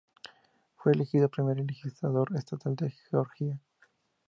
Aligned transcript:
Fue 0.77 0.93
elegido 0.93 1.29
primer 1.29 1.59
legislador 1.59 2.35
estatal 2.35 2.75
de 2.75 2.89
Georgia. 2.89 3.59